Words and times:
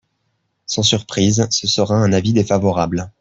Sans 0.65 0.81
surprise, 0.81 1.45
ce 1.51 1.67
sera 1.67 1.93
un 1.95 2.11
avis 2.11 2.33
défavorable. 2.33 3.07